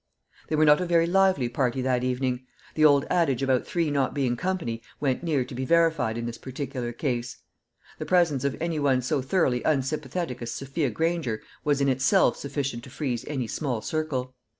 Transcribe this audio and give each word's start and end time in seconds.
They 0.47 0.55
were 0.55 0.65
not 0.65 0.81
a 0.81 0.87
very 0.87 1.05
lively 1.05 1.47
party 1.47 1.79
that 1.83 2.03
evening. 2.03 2.47
The 2.73 2.83
old 2.83 3.05
adage 3.11 3.43
about 3.43 3.67
three 3.67 3.91
not 3.91 4.15
being 4.15 4.35
company 4.35 4.81
went 4.99 5.21
near 5.21 5.45
to 5.45 5.53
be 5.53 5.63
verified 5.63 6.17
in 6.17 6.25
this 6.25 6.39
particular 6.39 6.91
case. 6.91 7.37
The 7.99 8.07
presence 8.07 8.43
of 8.43 8.57
any 8.59 8.79
one 8.79 9.03
so 9.03 9.21
thoroughly 9.21 9.61
unsympathetic 9.61 10.41
as 10.41 10.51
Sophia 10.51 10.89
Granger 10.89 11.43
was 11.63 11.81
in 11.81 11.87
itself 11.87 12.35
sufficient 12.35 12.83
to 12.85 12.89
freeze 12.89 13.23
any 13.27 13.45
small 13.45 13.79
circle. 13.83 14.33